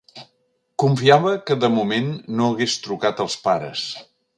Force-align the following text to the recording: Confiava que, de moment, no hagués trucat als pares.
Confiava 0.83 1.35
que, 1.51 1.59
de 1.65 1.71
moment, 1.75 2.11
no 2.41 2.51
hagués 2.55 2.83
trucat 2.89 3.27
als 3.29 3.41
pares. 3.49 3.91